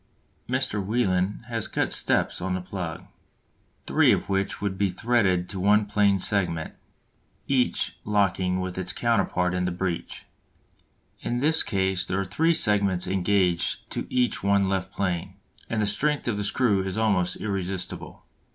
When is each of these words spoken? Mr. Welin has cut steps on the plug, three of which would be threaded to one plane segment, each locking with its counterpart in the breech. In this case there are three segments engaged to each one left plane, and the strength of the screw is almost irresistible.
Mr. 0.49 0.83
Welin 0.83 1.43
has 1.47 1.67
cut 1.67 1.93
steps 1.93 2.41
on 2.41 2.55
the 2.55 2.59
plug, 2.61 3.05
three 3.85 4.11
of 4.11 4.29
which 4.29 4.59
would 4.59 4.75
be 4.75 4.89
threaded 4.89 5.47
to 5.47 5.59
one 5.59 5.85
plane 5.85 6.17
segment, 6.17 6.73
each 7.47 7.99
locking 8.03 8.59
with 8.59 8.79
its 8.79 8.93
counterpart 8.93 9.53
in 9.53 9.65
the 9.65 9.71
breech. 9.71 10.25
In 11.19 11.37
this 11.37 11.61
case 11.61 12.03
there 12.03 12.19
are 12.19 12.25
three 12.25 12.55
segments 12.55 13.05
engaged 13.05 13.87
to 13.91 14.07
each 14.11 14.41
one 14.41 14.67
left 14.67 14.91
plane, 14.91 15.35
and 15.69 15.79
the 15.79 15.85
strength 15.85 16.27
of 16.27 16.35
the 16.35 16.43
screw 16.43 16.81
is 16.83 16.97
almost 16.97 17.35
irresistible. 17.35 18.25